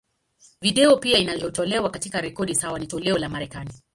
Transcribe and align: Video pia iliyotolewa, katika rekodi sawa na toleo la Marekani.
Video 0.61 0.97
pia 0.97 1.17
iliyotolewa, 1.17 1.89
katika 1.91 2.21
rekodi 2.21 2.55
sawa 2.55 2.79
na 2.79 2.85
toleo 2.85 3.17
la 3.17 3.29
Marekani. 3.29 3.71